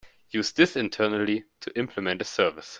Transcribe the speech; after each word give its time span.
Use 0.31 0.51
this 0.51 0.75
internally 0.75 1.45
to 1.59 1.69
implement 1.77 2.23
a 2.23 2.25
service. 2.25 2.69